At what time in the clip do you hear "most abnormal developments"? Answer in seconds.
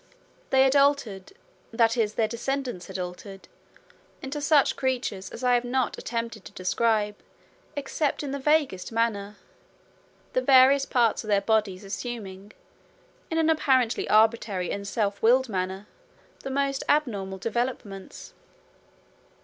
16.49-18.33